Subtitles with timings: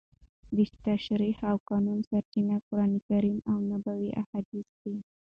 [0.55, 4.95] د تشریع او قانون سرچینه قرانکریم او نبوي احادیث دي.